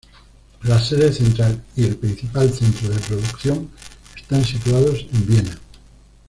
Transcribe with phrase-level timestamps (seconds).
[0.63, 3.69] La sede central y el principal centro de producción
[4.15, 5.59] están situados en Viena.